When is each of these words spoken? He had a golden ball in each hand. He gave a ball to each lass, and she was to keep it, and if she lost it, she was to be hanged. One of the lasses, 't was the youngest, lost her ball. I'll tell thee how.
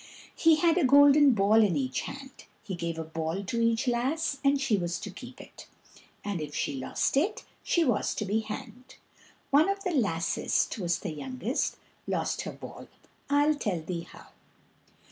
He 0.35 0.55
had 0.55 0.79
a 0.79 0.83
golden 0.83 1.33
ball 1.33 1.61
in 1.61 1.75
each 1.75 2.01
hand. 2.01 2.45
He 2.63 2.73
gave 2.73 2.97
a 2.97 3.03
ball 3.03 3.43
to 3.43 3.61
each 3.61 3.87
lass, 3.87 4.39
and 4.43 4.59
she 4.59 4.75
was 4.75 4.99
to 4.99 5.11
keep 5.11 5.39
it, 5.39 5.67
and 6.23 6.41
if 6.41 6.55
she 6.55 6.73
lost 6.73 7.15
it, 7.15 7.43
she 7.61 7.83
was 7.85 8.15
to 8.15 8.25
be 8.25 8.39
hanged. 8.39 8.95
One 9.51 9.69
of 9.69 9.83
the 9.83 9.91
lasses, 9.93 10.65
't 10.65 10.81
was 10.81 10.97
the 10.97 11.13
youngest, 11.13 11.77
lost 12.07 12.41
her 12.49 12.51
ball. 12.51 12.87
I'll 13.29 13.53
tell 13.53 13.79
thee 13.83 14.07
how. 14.11 14.29